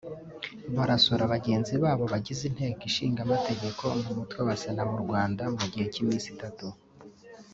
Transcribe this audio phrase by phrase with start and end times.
[0.75, 6.27] barasura bagenzi babo bagize Inteko Ishinga Amategeko umutwe wa Sena mu Rwanda mu gihe cy’iminsi
[6.35, 6.67] itatu